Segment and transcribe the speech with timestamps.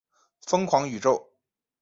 [0.47, 1.29] 疯狂宇宙